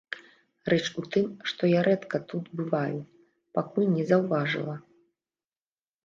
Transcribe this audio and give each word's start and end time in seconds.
Рэч 0.73 0.85
у 1.01 1.03
тым, 1.15 1.25
што 1.51 1.67
я 1.71 1.81
рэдка 1.87 2.19
тут 2.31 2.45
бываю, 2.61 2.99
пакуль 3.59 3.89
не 3.99 4.03
заўважыла. 4.13 4.75